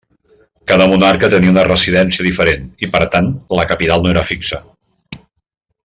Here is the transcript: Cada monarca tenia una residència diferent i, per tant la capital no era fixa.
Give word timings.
Cada 0.71 0.85
monarca 0.91 1.29
tenia 1.33 1.51
una 1.55 1.65
residència 1.67 2.25
diferent 2.29 2.65
i, 2.87 2.91
per 2.97 3.03
tant 3.17 3.31
la 3.61 3.67
capital 3.73 4.07
no 4.07 4.15
era 4.15 4.25
fixa. 4.31 4.61